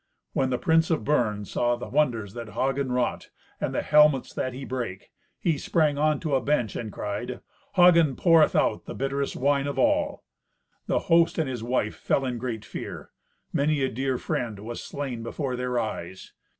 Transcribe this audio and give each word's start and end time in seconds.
When 0.33 0.49
the 0.49 0.57
Prince 0.57 0.89
of 0.89 1.03
Bern 1.03 1.45
saw 1.45 1.75
the 1.75 1.87
wonders 1.87 2.33
that 2.33 2.49
Hagen 2.53 2.91
wrought, 2.91 3.29
and 3.59 3.71
the 3.71 3.83
helmets 3.83 4.33
that 4.33 4.51
he 4.51 4.65
brake, 4.65 5.11
he 5.39 5.59
sprang 5.59 5.99
on 5.99 6.19
to 6.21 6.33
a 6.33 6.41
bench, 6.41 6.75
and 6.75 6.91
cried, 6.91 7.39
"Hagen 7.75 8.15
poureth 8.15 8.55
out 8.55 8.85
the 8.85 8.95
bitterest 8.95 9.35
wine 9.35 9.67
of 9.67 9.77
all." 9.77 10.23
The 10.87 11.01
host 11.05 11.37
and 11.37 11.47
his 11.47 11.61
wife 11.61 11.93
fell 11.95 12.25
in 12.25 12.39
great 12.39 12.65
fear. 12.65 13.11
Many 13.53 13.83
a 13.83 13.89
dear 13.89 14.17
friend 14.17 14.61
was 14.61 14.81
slain 14.81 15.21
before 15.21 15.55
their 15.55 15.77
eyes. 15.77 16.33